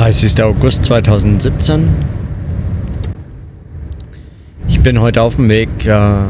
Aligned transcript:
30. 0.00 0.42
August 0.42 0.86
2017. 0.86 1.86
Ich 4.66 4.80
bin 4.80 4.98
heute 4.98 5.20
auf 5.20 5.36
dem 5.36 5.50
Weg 5.50 5.68
äh, 5.84 6.22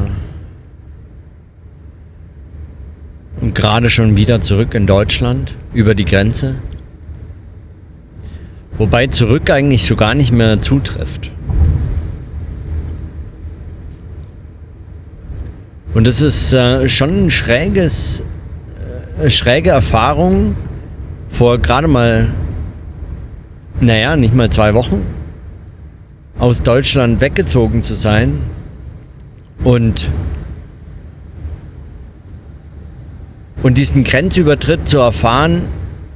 und 3.41 3.55
gerade 3.55 3.89
schon 3.89 4.17
wieder 4.17 4.41
zurück 4.41 4.75
in 4.75 4.89
Deutschland 4.89 5.55
über 5.73 5.95
die 5.95 6.05
Grenze. 6.05 6.57
Wobei 8.77 9.07
zurück 9.07 9.49
eigentlich 9.51 9.85
so 9.85 9.95
gar 9.95 10.15
nicht 10.15 10.33
mehr 10.33 10.59
zutrifft. 10.59 11.31
Und 15.95 16.09
es 16.09 16.23
ist 16.23 16.53
äh, 16.53 16.89
schon 16.89 17.27
ein 17.27 17.31
schräges, 17.31 18.25
äh, 19.23 19.31
schräge 19.31 19.71
Erfahrung 19.71 20.57
vor 21.29 21.59
gerade 21.59 21.87
mal 21.87 22.31
naja, 23.81 24.17
nicht 24.17 24.35
mal 24.35 24.51
zwei 24.51 24.75
Wochen. 24.75 25.03
Aus 26.39 26.63
Deutschland 26.63 27.21
weggezogen 27.21 27.83
zu 27.83 27.95
sein 27.95 28.39
und 29.65 30.11
und 33.63 33.77
diesen 33.77 34.05
Grenzübertritt 34.05 34.89
zu 34.89 34.99
erfahren, 34.99 35.65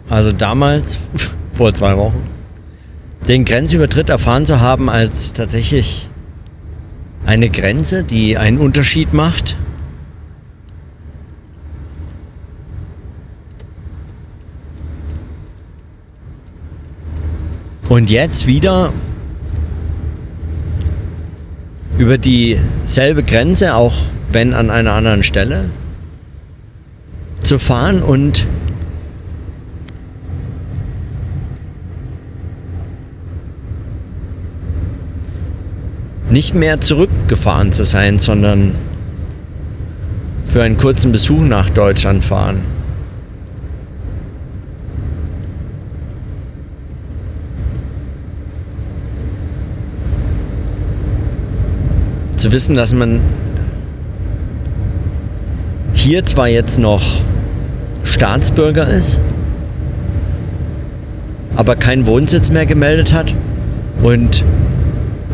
also 0.08 0.32
damals 0.32 0.98
vor 1.52 1.74
zwei 1.74 1.96
Wochen, 1.96 2.22
den 3.28 3.44
Grenzübertritt 3.44 4.08
erfahren 4.08 4.46
zu 4.46 4.60
haben 4.60 4.88
als 4.88 5.32
tatsächlich 5.34 6.08
eine 7.26 7.50
Grenze, 7.50 8.02
die 8.02 8.38
einen 8.38 8.58
Unterschied 8.58 9.12
macht 9.12 9.56
Und 17.88 18.10
jetzt 18.10 18.46
wieder 18.46 18.92
über 21.98 22.18
dieselbe 22.18 23.22
Grenze, 23.22 23.74
auch 23.74 23.94
wenn 24.32 24.54
an 24.54 24.70
einer 24.70 24.92
anderen 24.92 25.22
Stelle, 25.22 25.66
zu 27.42 27.58
fahren 27.58 28.02
und 28.02 28.46
nicht 36.30 36.54
mehr 36.54 36.80
zurückgefahren 36.80 37.72
zu 37.72 37.84
sein, 37.84 38.18
sondern 38.18 38.74
für 40.48 40.62
einen 40.62 40.78
kurzen 40.78 41.12
Besuch 41.12 41.42
nach 41.42 41.70
Deutschland 41.70 42.24
fahren. 42.24 42.73
Zu 52.44 52.52
wissen, 52.52 52.74
dass 52.74 52.92
man 52.92 53.20
hier 55.94 56.26
zwar 56.26 56.46
jetzt 56.46 56.78
noch 56.78 57.02
Staatsbürger 58.02 58.86
ist, 58.86 59.22
aber 61.56 61.74
keinen 61.74 62.06
Wohnsitz 62.06 62.50
mehr 62.50 62.66
gemeldet 62.66 63.14
hat 63.14 63.32
und 64.02 64.44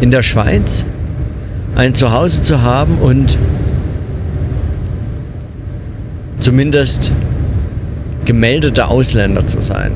in 0.00 0.12
der 0.12 0.22
Schweiz 0.22 0.86
ein 1.74 1.94
Zuhause 1.96 2.42
zu 2.42 2.62
haben 2.62 2.98
und 2.98 3.36
zumindest 6.38 7.10
gemeldeter 8.24 8.88
Ausländer 8.88 9.48
zu 9.48 9.60
sein. 9.60 9.90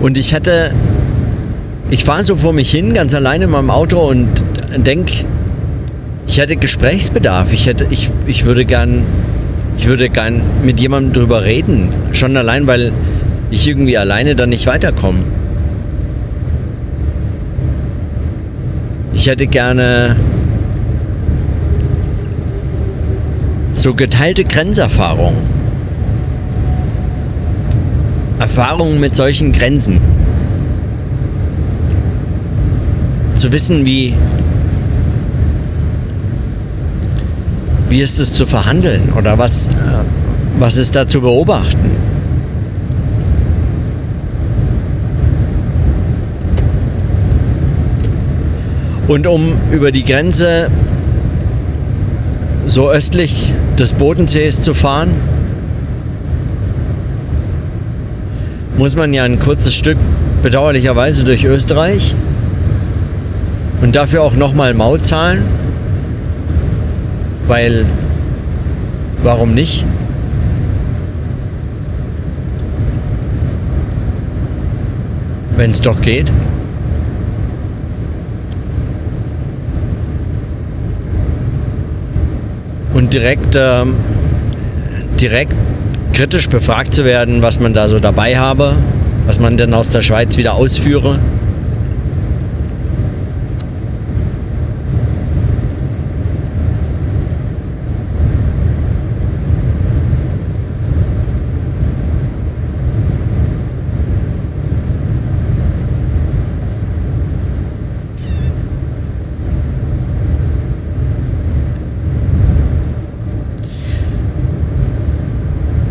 Und 0.00 0.16
ich 0.16 0.34
hatte, 0.34 0.70
ich 1.90 2.04
fahre 2.04 2.24
so 2.24 2.36
vor 2.36 2.52
mich 2.52 2.70
hin, 2.70 2.94
ganz 2.94 3.14
alleine 3.14 3.44
in 3.44 3.50
meinem 3.50 3.70
Auto 3.70 3.98
und 3.98 4.28
denke, 4.76 5.12
ich 6.26 6.38
hätte 6.38 6.56
Gesprächsbedarf. 6.56 7.52
Ich 7.52 7.66
hätte, 7.66 7.86
ich, 7.90 8.10
ich 8.26 8.44
würde 8.44 8.64
gern, 8.64 9.02
ich 9.76 9.86
würde 9.86 10.08
gern 10.08 10.40
mit 10.64 10.80
jemandem 10.80 11.12
drüber 11.12 11.44
reden. 11.44 11.90
Schon 12.12 12.36
allein, 12.36 12.66
weil 12.66 12.92
ich 13.50 13.68
irgendwie 13.68 13.98
alleine 13.98 14.34
dann 14.36 14.50
nicht 14.50 14.66
weiterkomme. 14.66 15.18
Ich 19.12 19.26
hätte 19.26 19.46
gerne 19.46 20.16
so 23.74 23.92
geteilte 23.92 24.44
Grenzerfahrungen. 24.44 25.59
Erfahrungen 28.40 28.98
mit 29.00 29.14
solchen 29.14 29.52
Grenzen. 29.52 30.00
Zu 33.36 33.52
wissen, 33.52 33.84
wie, 33.84 34.14
wie 37.90 38.00
ist 38.00 38.18
es 38.18 38.32
zu 38.32 38.46
verhandeln 38.46 39.12
oder 39.12 39.36
was, 39.36 39.68
was 40.58 40.78
ist 40.78 40.96
da 40.96 41.06
zu 41.06 41.20
beobachten. 41.20 41.90
Und 49.06 49.26
um 49.26 49.52
über 49.70 49.92
die 49.92 50.04
Grenze 50.04 50.70
so 52.66 52.88
östlich 52.88 53.52
des 53.78 53.92
Bodensees 53.92 54.62
zu 54.62 54.72
fahren, 54.72 55.10
muss 58.80 58.96
man 58.96 59.12
ja 59.12 59.24
ein 59.24 59.38
kurzes 59.38 59.74
Stück 59.74 59.98
bedauerlicherweise 60.40 61.22
durch 61.22 61.44
Österreich 61.44 62.14
und 63.82 63.94
dafür 63.94 64.22
auch 64.22 64.34
nochmal 64.34 64.72
Maut 64.72 65.04
zahlen, 65.04 65.42
weil 67.46 67.84
warum 69.22 69.52
nicht? 69.52 69.84
Wenn 75.58 75.72
es 75.72 75.82
doch 75.82 76.00
geht. 76.00 76.32
Und 82.94 83.12
direkt, 83.12 83.58
ähm, 83.58 83.96
direkt 85.20 85.52
kritisch 86.12 86.48
befragt 86.48 86.94
zu 86.94 87.04
werden, 87.04 87.42
was 87.42 87.60
man 87.60 87.74
da 87.74 87.88
so 87.88 87.98
dabei 87.98 88.38
habe, 88.38 88.76
was 89.26 89.40
man 89.40 89.56
denn 89.56 89.74
aus 89.74 89.90
der 89.90 90.02
Schweiz 90.02 90.36
wieder 90.36 90.54
ausführe. 90.54 91.18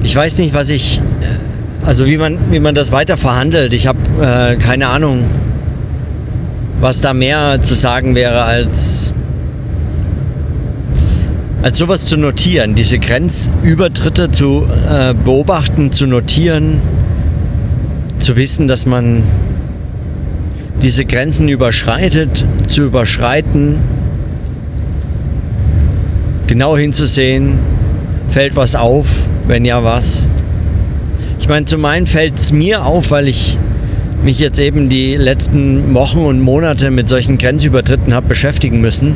Ich 0.10 0.16
weiß 0.16 0.40
nicht, 0.40 0.56
was 0.56 0.72
ich, 0.72 1.00
also 1.86 2.08
wie 2.08 2.18
man, 2.18 2.40
wie 2.50 2.60
man 2.60 2.74
das 2.74 2.92
weiter 2.92 3.16
verhandelt. 3.16 3.74
Ich 3.74 3.86
habe 3.86 4.00
äh, 4.20 4.56
keine 4.56 4.88
Ahnung, 4.88 5.26
was 6.82 7.02
da 7.02 7.14
mehr 7.14 7.62
zu 7.62 7.76
sagen 7.76 8.16
wäre 8.16 8.42
als 8.42 9.14
als 11.62 11.78
sowas 11.78 12.06
zu 12.08 12.18
notieren, 12.18 12.74
diese 12.74 12.98
Grenzübertritte 12.98 14.32
zu 14.32 14.66
äh, 14.90 15.14
beobachten, 15.14 15.92
zu 15.92 16.08
notieren, 16.08 16.82
zu 18.18 18.36
wissen, 18.36 18.68
dass 18.68 18.88
man 18.88 19.22
diese 20.82 21.06
Grenzen 21.06 21.50
überschreitet, 21.50 22.46
zu 22.68 22.86
überschreiten, 22.86 23.76
genau 26.48 26.76
hinzusehen, 26.76 27.60
fällt 28.32 28.56
was 28.56 28.74
auf, 28.74 29.06
wenn 29.50 29.66
ja, 29.66 29.84
was? 29.84 30.30
Ich 31.40 31.50
meine, 31.50 31.66
zum 31.66 31.84
einen 31.84 32.06
fällt 32.06 32.40
es 32.40 32.52
mir 32.52 32.86
auf, 32.86 33.10
weil 33.10 33.28
ich 33.28 33.58
mich 34.24 34.38
jetzt 34.38 34.60
eben 34.60 34.90
die 34.90 35.16
letzten 35.16 35.96
Wochen 35.96 36.20
und 36.20 36.40
Monate 36.40 36.92
mit 36.92 37.10
solchen 37.10 37.40
Grenzübertritten 37.40 38.14
habe 38.14 38.28
beschäftigen 38.28 38.80
müssen. 38.80 39.16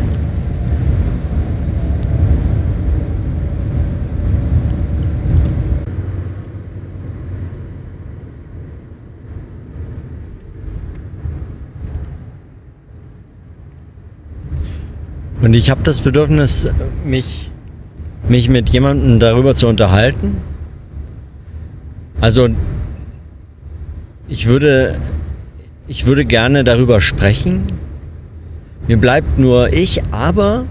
Und 15.41 15.53
ich 15.53 15.69
habe 15.69 15.83
das 15.83 16.01
Bedürfnis, 16.01 16.67
mich 17.05 17.52
mich 18.29 18.49
mit 18.49 18.69
jemandem 18.69 19.19
darüber 19.19 19.55
zu 19.55 19.67
unterhalten. 19.67 20.37
Also 22.21 22.49
ich 24.27 24.47
würde, 24.47 24.97
ich 25.87 26.05
würde 26.05 26.25
gerne 26.25 26.63
darüber 26.63 27.01
sprechen. 27.01 27.63
Mir 28.87 28.97
bleibt 28.97 29.37
nur 29.37 29.71
ich, 29.73 30.03
aber 30.11 30.65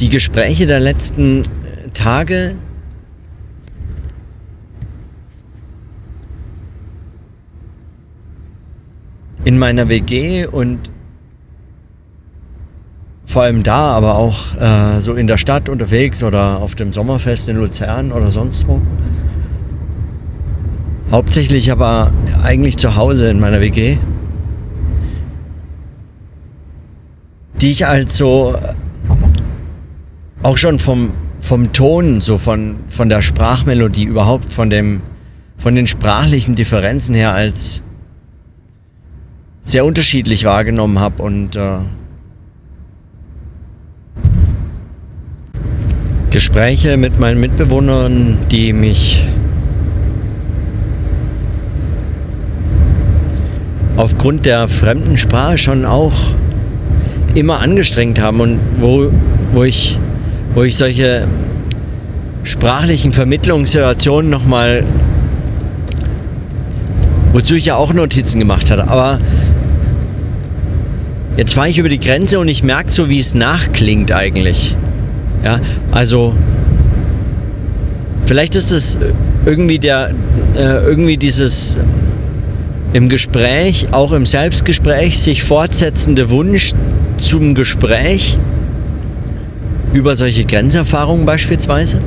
die 0.00 0.08
Gespräche 0.08 0.66
der 0.66 0.80
letzten 0.80 1.44
Tage 1.94 2.56
in 9.46 9.58
meiner 9.58 9.88
WG 9.88 10.44
und 10.44 10.90
vor 13.26 13.44
allem 13.44 13.62
da, 13.62 13.92
aber 13.92 14.16
auch 14.16 14.56
äh, 14.60 15.00
so 15.00 15.14
in 15.14 15.28
der 15.28 15.38
Stadt 15.38 15.68
unterwegs 15.68 16.24
oder 16.24 16.58
auf 16.58 16.74
dem 16.74 16.92
Sommerfest 16.92 17.48
in 17.48 17.56
Luzern 17.56 18.10
oder 18.10 18.28
sonst 18.28 18.66
wo. 18.66 18.82
Hauptsächlich 21.12 21.70
aber 21.70 22.10
eigentlich 22.42 22.76
zu 22.76 22.96
Hause 22.96 23.30
in 23.30 23.38
meiner 23.38 23.60
WG. 23.60 23.98
Die 27.60 27.70
ich 27.70 27.86
als 27.86 28.16
so 28.16 28.58
auch 30.42 30.56
schon 30.56 30.80
vom, 30.80 31.12
vom 31.38 31.72
Ton, 31.72 32.20
so 32.20 32.36
von, 32.36 32.78
von 32.88 33.08
der 33.08 33.22
Sprachmelodie 33.22 34.04
überhaupt, 34.06 34.52
von 34.52 34.70
dem, 34.70 35.02
von 35.56 35.76
den 35.76 35.86
sprachlichen 35.86 36.56
Differenzen 36.56 37.14
her 37.14 37.32
als 37.32 37.84
sehr 39.66 39.84
unterschiedlich 39.84 40.44
wahrgenommen 40.44 41.00
habe 41.00 41.20
und 41.24 41.56
äh, 41.56 41.78
Gespräche 46.30 46.96
mit 46.96 47.18
meinen 47.18 47.40
Mitbewohnern, 47.40 48.38
die 48.52 48.72
mich 48.72 49.26
aufgrund 53.96 54.46
der 54.46 54.68
fremden 54.68 55.18
Sprache 55.18 55.58
schon 55.58 55.84
auch 55.84 56.14
immer 57.34 57.58
angestrengt 57.58 58.20
haben 58.20 58.40
und 58.40 58.60
wo, 58.78 59.10
wo 59.52 59.64
ich 59.64 59.98
wo 60.54 60.62
ich 60.62 60.76
solche 60.76 61.26
sprachlichen 62.44 63.12
Vermittlungssituationen 63.12 64.30
nochmal, 64.30 64.84
wozu 67.32 67.56
ich 67.56 67.66
ja 67.66 67.74
auch 67.74 67.92
Notizen 67.92 68.38
gemacht 68.38 68.70
hatte, 68.70 68.88
aber 68.88 69.18
jetzt 71.36 71.54
fahre 71.54 71.68
ich 71.68 71.78
über 71.78 71.88
die 71.88 72.00
Grenze 72.00 72.38
und 72.38 72.48
ich 72.48 72.62
merke 72.62 72.90
so, 72.90 73.08
wie 73.08 73.18
es 73.18 73.34
nachklingt 73.34 74.12
eigentlich. 74.12 74.76
Ja, 75.44 75.60
also 75.92 76.34
vielleicht 78.26 78.56
ist 78.56 78.72
es 78.72 78.98
irgendwie 79.44 79.78
der, 79.78 80.10
äh, 80.56 80.84
irgendwie 80.84 81.16
dieses 81.16 81.78
im 82.92 83.08
Gespräch, 83.08 83.88
auch 83.92 84.12
im 84.12 84.26
Selbstgespräch, 84.26 85.18
sich 85.18 85.42
fortsetzende 85.42 86.30
Wunsch 86.30 86.72
zum 87.18 87.54
Gespräch 87.54 88.38
über 89.92 90.16
solche 90.16 90.44
Grenzerfahrungen 90.44 91.26
beispielsweise, 91.26 92.00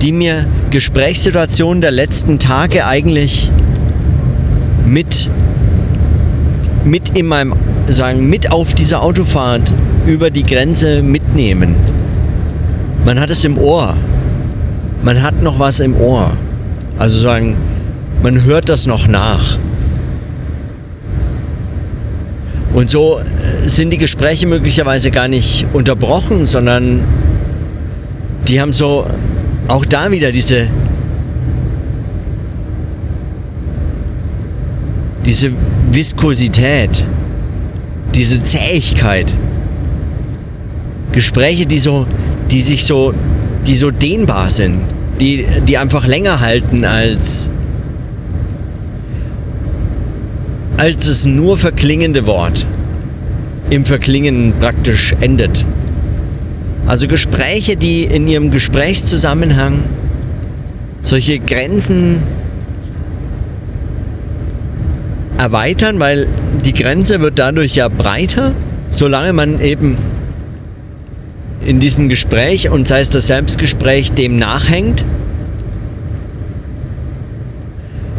die 0.00 0.12
mir 0.12 0.46
Gesprächssituationen 0.70 1.80
der 1.80 1.90
letzten 1.90 2.38
Tage 2.38 2.86
eigentlich 2.86 3.50
mit, 4.86 5.28
mit 6.84 7.16
in 7.16 7.26
meinem, 7.26 7.54
sagen, 7.88 8.28
mit 8.28 8.50
auf 8.50 8.74
dieser 8.74 9.02
Autofahrt 9.02 9.72
über 10.06 10.30
die 10.30 10.42
Grenze 10.42 11.02
mitnehmen. 11.02 11.76
Man 13.04 13.20
hat 13.20 13.30
es 13.30 13.44
im 13.44 13.58
Ohr. 13.58 13.94
Man 15.02 15.22
hat 15.22 15.42
noch 15.42 15.58
was 15.58 15.80
im 15.80 15.96
Ohr. 15.96 16.32
Also 16.98 17.18
sagen, 17.18 17.56
man 18.22 18.44
hört 18.44 18.68
das 18.68 18.86
noch 18.86 19.08
nach. 19.08 19.58
Und 22.72 22.90
so 22.90 23.18
äh, 23.18 23.68
sind 23.68 23.90
die 23.90 23.98
Gespräche 23.98 24.46
möglicherweise 24.46 25.10
gar 25.10 25.28
nicht 25.28 25.66
unterbrochen, 25.72 26.46
sondern 26.46 27.02
die 28.48 28.60
haben 28.60 28.72
so 28.72 29.06
auch 29.68 29.84
da 29.84 30.10
wieder 30.10 30.32
diese 30.32 30.68
diese 35.24 35.52
Viskosität, 35.92 37.04
diese 38.14 38.42
Zähigkeit. 38.42 39.32
Gespräche, 41.12 41.66
die 41.66 41.78
so 41.78 42.06
die 42.52 42.60
sich 42.60 42.84
so, 42.84 43.14
die 43.66 43.76
so 43.76 43.90
dehnbar 43.90 44.50
sind, 44.50 44.80
die, 45.18 45.46
die 45.66 45.78
einfach 45.78 46.06
länger 46.06 46.40
halten 46.40 46.84
als, 46.84 47.50
als 50.76 51.06
das 51.06 51.24
nur 51.24 51.56
verklingende 51.56 52.26
Wort 52.26 52.66
im 53.70 53.86
Verklingen 53.86 54.52
praktisch 54.60 55.14
endet. 55.20 55.64
Also 56.86 57.08
Gespräche, 57.08 57.76
die 57.76 58.04
in 58.04 58.28
ihrem 58.28 58.50
Gesprächszusammenhang 58.50 59.84
solche 61.00 61.38
Grenzen 61.38 62.18
erweitern, 65.42 65.98
weil 65.98 66.28
die 66.64 66.72
Grenze 66.72 67.20
wird 67.20 67.36
dadurch 67.36 67.74
ja 67.74 67.88
breiter, 67.88 68.52
solange 68.88 69.32
man 69.32 69.60
eben 69.60 69.96
in 71.66 71.80
diesem 71.80 72.08
Gespräch 72.08 72.70
und 72.70 72.86
sei 72.86 73.00
es 73.00 73.10
das 73.10 73.26
Selbstgespräch 73.26 74.12
dem 74.12 74.38
nachhängt. 74.38 75.04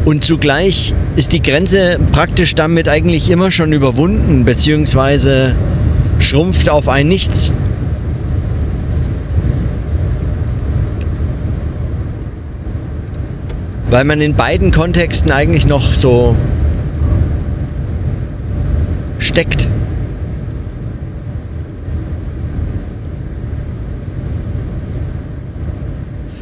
Und 0.04 0.22
zugleich 0.22 0.92
ist 1.16 1.32
die 1.32 1.40
Grenze 1.40 1.98
praktisch 2.12 2.54
damit 2.54 2.90
eigentlich 2.90 3.30
immer 3.30 3.50
schon 3.50 3.72
überwunden, 3.72 4.44
beziehungsweise 4.44 5.54
schrumpft 6.18 6.68
auf 6.68 6.88
ein 6.88 7.08
Nichts. 7.08 7.54
Weil 13.88 14.04
man 14.04 14.20
in 14.20 14.34
beiden 14.34 14.72
Kontexten 14.72 15.30
eigentlich 15.30 15.66
noch 15.66 15.94
so 15.94 16.36
steckt. 19.24 19.68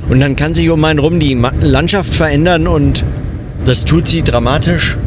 Und 0.08 0.20
dann 0.20 0.36
kann 0.36 0.52
sich 0.52 0.68
um 0.68 0.84
einen 0.84 0.98
rum 0.98 1.18
die 1.20 1.34
Landschaft 1.62 2.14
verändern 2.14 2.66
und 2.66 3.02
das 3.64 3.86
tut 3.86 4.06
sie 4.06 4.22
dramatisch. 4.22 4.98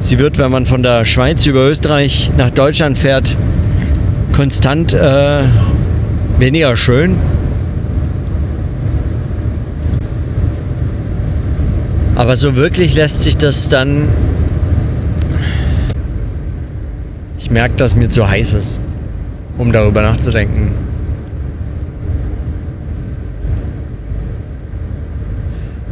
Sie 0.00 0.18
wird, 0.18 0.38
wenn 0.38 0.50
man 0.50 0.66
von 0.66 0.82
der 0.82 1.04
Schweiz 1.04 1.46
über 1.46 1.68
Österreich 1.68 2.32
nach 2.36 2.50
Deutschland 2.50 2.98
fährt, 2.98 3.36
konstant 4.34 4.92
äh, 4.92 5.42
weniger 6.38 6.76
schön. 6.76 7.16
Aber 12.16 12.36
so 12.36 12.56
wirklich 12.56 12.96
lässt 12.96 13.22
sich 13.22 13.36
das 13.36 13.68
dann... 13.68 14.08
Ich 17.50 17.54
merke, 17.54 17.74
dass 17.74 17.96
mir 17.96 18.08
zu 18.08 18.30
heiß 18.30 18.54
ist, 18.54 18.80
um 19.58 19.72
darüber 19.72 20.02
nachzudenken. 20.02 20.70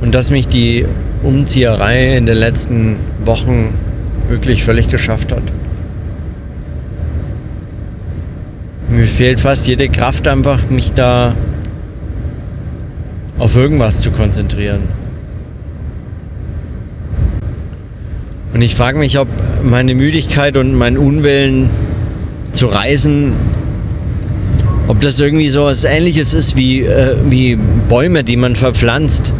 Und 0.00 0.14
dass 0.14 0.30
mich 0.30 0.46
die 0.46 0.86
Umzieherei 1.24 2.16
in 2.16 2.26
den 2.26 2.36
letzten 2.36 2.94
Wochen 3.24 3.74
wirklich 4.28 4.62
völlig 4.62 4.88
geschafft 4.88 5.32
hat. 5.32 5.42
Mir 8.88 9.06
fehlt 9.06 9.40
fast 9.40 9.66
jede 9.66 9.88
Kraft 9.88 10.28
einfach, 10.28 10.70
mich 10.70 10.92
da 10.92 11.34
auf 13.36 13.56
irgendwas 13.56 13.98
zu 14.00 14.12
konzentrieren. 14.12 14.82
Und 18.58 18.62
ich 18.62 18.74
frage 18.74 18.98
mich, 18.98 19.20
ob 19.20 19.28
meine 19.62 19.94
Müdigkeit 19.94 20.56
und 20.56 20.74
mein 20.74 20.98
Unwillen 20.98 21.70
zu 22.50 22.66
reisen, 22.66 23.34
ob 24.88 25.00
das 25.00 25.20
irgendwie 25.20 25.48
so 25.48 25.66
was 25.66 25.84
Ähnliches 25.84 26.34
ist 26.34 26.56
wie, 26.56 26.80
äh, 26.80 27.14
wie 27.30 27.56
Bäume, 27.88 28.24
die 28.24 28.36
man 28.36 28.56
verpflanzt 28.56 29.32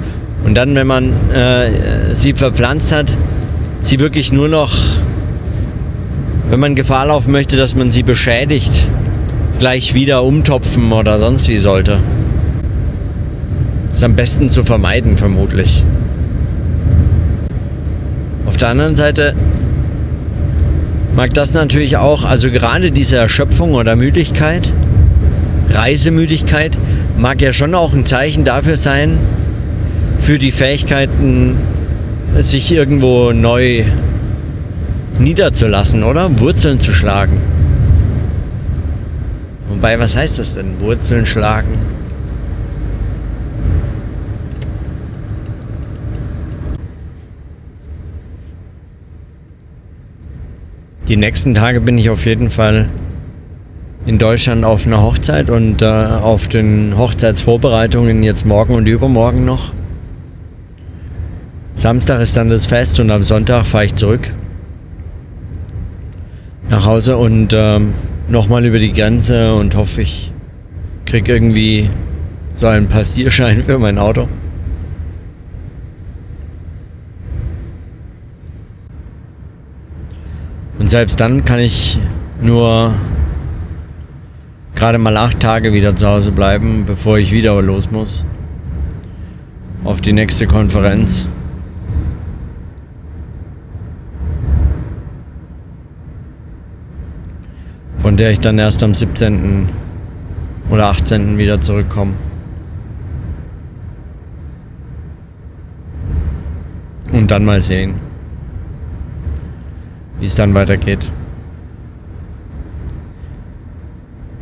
und 0.45 0.55
dann, 0.55 0.73
wenn 0.77 0.87
man 0.87 1.13
äh, 1.35 2.15
sie 2.15 2.33
verpflanzt 2.33 2.93
hat, 2.93 3.07
sie 3.81 3.99
wirklich 3.99 4.31
nur 4.31 4.47
noch, 4.47 4.79
wenn 6.49 6.61
man 6.61 6.77
Gefahr 6.77 7.07
laufen 7.07 7.33
möchte, 7.33 7.57
dass 7.57 7.75
man 7.75 7.91
sie 7.91 8.05
beschädigt, 8.05 8.87
gleich 9.59 9.95
wieder 9.95 10.23
umtopfen 10.23 10.93
oder 10.93 11.19
sonst 11.19 11.49
wie 11.49 11.59
sollte. 11.59 11.99
Ist 13.93 14.05
am 14.05 14.15
besten 14.15 14.49
zu 14.49 14.63
vermeiden, 14.63 15.17
vermutlich. 15.17 15.83
Auf 18.59 18.63
der 18.63 18.71
anderen 18.71 18.97
Seite 18.97 19.37
mag 21.15 21.33
das 21.33 21.55
natürlich 21.55 21.97
auch, 21.97 22.25
also 22.25 22.51
gerade 22.51 22.91
diese 22.91 23.17
Erschöpfung 23.17 23.75
oder 23.75 23.95
Müdigkeit, 23.95 24.73
Reisemüdigkeit, 25.71 26.77
mag 27.17 27.41
ja 27.41 27.53
schon 27.53 27.73
auch 27.77 27.93
ein 27.93 28.05
Zeichen 28.05 28.45
dafür 28.45 28.77
sein, 28.77 29.17
für 30.19 30.41
die 30.41 30.51
Fähigkeiten, 30.51 31.57
sich 32.41 32.73
irgendwo 32.73 33.31
neu 33.33 33.85
niederzulassen, 35.21 36.03
oder? 36.03 36.41
Wurzeln 36.41 36.81
zu 36.81 36.93
schlagen. 36.93 37.41
Wobei, 39.69 40.01
was 40.01 40.17
heißt 40.17 40.37
das 40.41 40.57
denn? 40.57 40.81
Wurzeln 40.81 41.27
schlagen? 41.27 41.79
Die 51.09 51.17
nächsten 51.17 51.55
Tage 51.55 51.81
bin 51.81 51.97
ich 51.97 52.11
auf 52.11 52.27
jeden 52.27 52.51
Fall 52.51 52.91
in 54.05 54.19
Deutschland 54.19 54.65
auf 54.67 54.87
einer 54.87 55.03
Hochzeit 55.03 55.49
und 55.49 55.81
äh, 55.81 55.87
auf 55.87 56.49
den 56.49 56.99
Hochzeitsvorbereitungen 56.99 58.23
jetzt 58.23 58.45
morgen 58.45 58.75
und 58.75 58.87
übermorgen 58.87 59.47
noch. 59.47 59.73
Samstag 61.77 62.21
ist 62.21 62.37
dann 62.37 62.51
das 62.51 62.67
Fest 62.67 63.01
und 63.01 63.11
am 63.11 63.25
Sonntag 63.25 63.67
fahre 63.67 63.87
ich 63.87 63.95
zurück 63.95 64.31
nach 66.69 66.85
Hause 66.85 67.17
und 67.17 67.55
ähm, 67.55 67.95
nochmal 68.29 68.67
über 68.67 68.79
die 68.79 68.93
Grenze 68.93 69.55
und 69.55 69.75
hoffe, 69.77 70.03
ich 70.03 70.31
kriege 71.07 71.33
irgendwie 71.33 71.89
so 72.55 72.67
einen 72.67 72.89
Passierschein 72.89 73.63
für 73.63 73.79
mein 73.79 73.97
Auto. 73.97 74.29
Und 80.79 80.89
selbst 80.89 81.19
dann 81.19 81.45
kann 81.45 81.59
ich 81.59 81.99
nur 82.41 82.95
gerade 84.75 84.99
mal 84.99 85.17
acht 85.17 85.41
Tage 85.41 85.73
wieder 85.73 85.97
zu 85.97 86.07
Hause 86.07 86.31
bleiben, 86.31 86.85
bevor 86.87 87.19
ich 87.19 87.33
wieder 87.33 87.61
los 87.61 87.91
muss. 87.91 88.25
Auf 89.83 90.01
die 90.01 90.13
nächste 90.13 90.47
Konferenz. 90.47 91.27
Von 97.99 98.17
der 98.17 98.31
ich 98.31 98.39
dann 98.39 98.59
erst 98.59 98.85
am 98.85 98.95
17. 98.95 99.69
oder 100.71 100.87
18. 100.87 101.39
wieder 101.39 101.61
zurückkomme. 101.61 102.13
Und 107.13 107.31
dann 107.31 107.45
mal 107.45 107.61
sehen 107.61 108.08
wie 110.21 110.27
es 110.27 110.35
dann 110.35 110.55
weitergeht. 110.55 111.11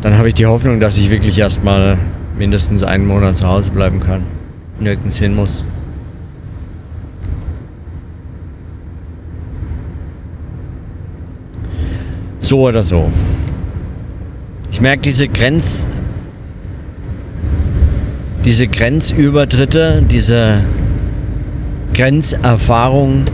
Dann 0.02 0.18
habe 0.18 0.28
ich 0.28 0.34
die 0.34 0.46
Hoffnung, 0.46 0.78
dass 0.78 0.98
ich 0.98 1.10
wirklich 1.10 1.38
erstmal 1.38 1.98
mindestens 2.38 2.82
einen 2.82 3.06
Monat 3.06 3.38
zu 3.38 3.48
Hause 3.48 3.72
bleiben 3.72 4.00
kann. 4.00 4.22
Nirgends 4.78 5.18
hin 5.18 5.34
muss. 5.34 5.64
So 12.40 12.60
oder 12.60 12.82
so. 12.82 13.10
Ich 14.70 14.80
merke 14.80 15.02
diese 15.02 15.26
Grenz, 15.26 15.88
diese 18.44 18.68
Grenzübertritte, 18.68 20.04
diese 20.08 20.60
Grenzerfahrung 21.94 23.24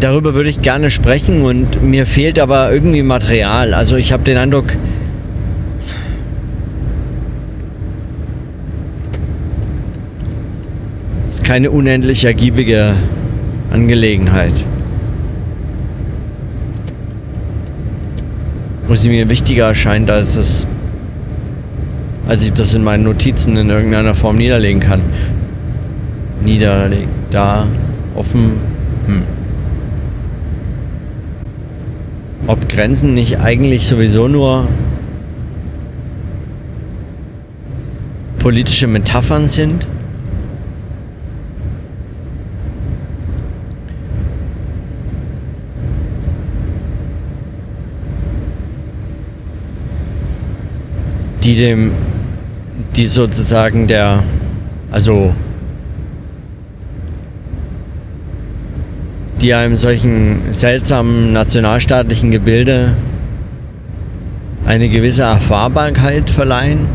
darüber 0.00 0.34
würde 0.34 0.48
ich 0.48 0.60
gerne 0.60 0.90
sprechen 0.90 1.42
und 1.42 1.82
mir 1.82 2.06
fehlt 2.06 2.38
aber 2.38 2.72
irgendwie 2.72 3.02
Material. 3.02 3.74
Also 3.74 3.96
ich 3.96 4.12
habe 4.12 4.24
den 4.24 4.36
Eindruck, 4.36 4.76
es 11.28 11.34
ist 11.34 11.44
keine 11.44 11.70
unendlich 11.70 12.24
ergiebige 12.24 12.94
Angelegenheit. 13.72 14.64
Wo 18.88 18.94
sie 18.94 19.08
mir 19.08 19.28
wichtiger 19.28 19.68
erscheint, 19.68 20.10
als 20.10 20.36
es 20.36 20.66
als 22.26 22.44
ich 22.44 22.52
das 22.52 22.74
in 22.74 22.84
meinen 22.84 23.02
Notizen 23.02 23.56
in 23.56 23.70
irgendeiner 23.70 24.14
Form 24.14 24.36
niederlegen 24.36 24.78
kann. 24.78 25.00
Niederlegen, 26.44 27.10
da, 27.30 27.66
offen, 28.14 28.52
hm. 29.06 29.39
Ob 32.50 32.68
Grenzen 32.68 33.14
nicht 33.14 33.38
eigentlich 33.38 33.86
sowieso 33.86 34.26
nur 34.26 34.66
politische 38.40 38.88
Metaphern 38.88 39.46
sind. 39.46 39.86
die 51.44 51.56
dem, 51.56 51.92
die 52.96 53.06
sozusagen 53.06 53.86
der, 53.86 54.22
also 54.90 55.34
die 59.40 59.54
einem 59.54 59.76
solchen 59.76 60.52
seltsamen 60.52 61.32
nationalstaatlichen 61.32 62.30
Gebilde 62.30 62.94
eine 64.66 64.88
gewisse 64.88 65.22
Erfahrbarkeit 65.22 66.28
verleihen. 66.28 66.86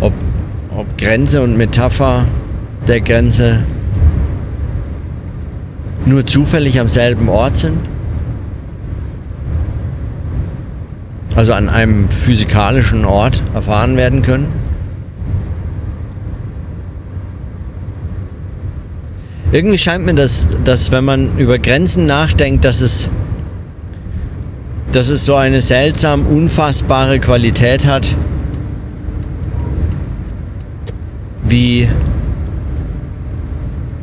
Ob, 0.00 0.12
ob 0.74 0.98
Grenze 0.98 1.42
und 1.42 1.56
Metapher 1.56 2.24
der 2.88 3.00
Grenze 3.00 3.60
nur 6.06 6.24
zufällig 6.24 6.80
am 6.80 6.88
selben 6.88 7.28
Ort 7.28 7.56
sind. 7.56 7.78
Also 11.36 11.52
an 11.52 11.68
einem 11.68 12.08
physikalischen 12.08 13.04
Ort 13.04 13.42
erfahren 13.54 13.96
werden 13.96 14.22
können. 14.22 14.63
Irgendwie 19.54 19.78
scheint 19.78 20.04
mir 20.04 20.14
das, 20.14 20.48
dass 20.64 20.90
wenn 20.90 21.04
man 21.04 21.38
über 21.38 21.60
Grenzen 21.60 22.06
nachdenkt, 22.06 22.64
dass 22.64 22.80
es, 22.80 23.08
dass 24.90 25.10
es 25.10 25.24
so 25.24 25.36
eine 25.36 25.60
seltsam 25.60 26.26
unfassbare 26.26 27.20
Qualität 27.20 27.86
hat, 27.86 28.16
wie, 31.48 31.88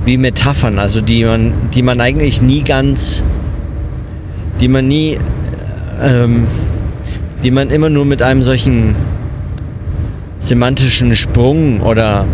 wie 0.05 0.15
Metaphern, 0.15 0.79
also 0.79 1.01
die 1.01 1.25
man, 1.25 1.51
die 1.73 1.81
man 1.81 1.99
eigentlich 1.99 2.41
nie 2.41 2.63
ganz, 2.63 3.21
die 4.61 4.69
man 4.69 4.87
nie, 4.87 5.19
ähm, 6.01 6.47
die 7.43 7.51
man 7.51 7.71
immer 7.71 7.89
nur 7.89 8.05
mit 8.05 8.21
einem 8.21 8.43
solchen 8.43 8.95
semantischen 10.39 11.13
Sprung 11.17 11.81
oder 11.81 12.25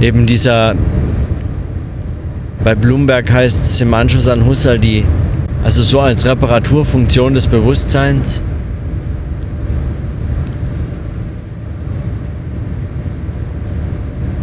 eben 0.00 0.26
dieser 0.26 0.74
bei 2.62 2.74
Bloomberg 2.74 3.30
heißt 3.30 3.76
Semanchus 3.76 4.28
an 4.28 4.44
Husserl 4.44 4.78
die, 4.78 5.04
also 5.64 5.82
so 5.82 6.00
als 6.00 6.26
Reparaturfunktion 6.26 7.34
des 7.34 7.46
Bewusstseins. 7.46 8.42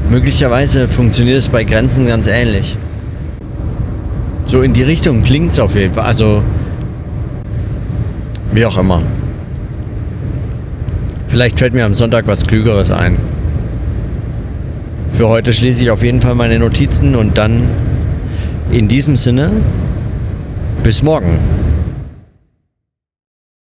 Möglicherweise 0.09 0.87
funktioniert 0.87 1.37
es 1.37 1.49
bei 1.49 1.63
Grenzen 1.63 2.07
ganz 2.07 2.27
ähnlich. 2.27 2.77
So 4.47 4.61
in 4.61 4.73
die 4.73 4.83
Richtung 4.83 5.23
klingt 5.23 5.51
es 5.51 5.59
auf 5.59 5.75
jeden 5.75 5.93
Fall. 5.93 6.05
Also, 6.05 6.41
wie 8.53 8.65
auch 8.65 8.77
immer. 8.77 9.01
Vielleicht 11.27 11.59
fällt 11.59 11.73
mir 11.73 11.85
am 11.85 11.93
Sonntag 11.93 12.25
was 12.25 12.47
Klügeres 12.47 12.89
ein. 12.89 13.17
Für 15.11 15.27
heute 15.27 15.51
schließe 15.51 15.83
ich 15.83 15.91
auf 15.91 16.01
jeden 16.01 16.21
Fall 16.21 16.35
meine 16.35 16.57
Notizen 16.57 17.15
und 17.15 17.37
dann 17.37 17.63
in 18.71 18.87
diesem 18.87 19.15
Sinne, 19.15 19.51
bis 20.83 21.01
morgen. 21.01 21.39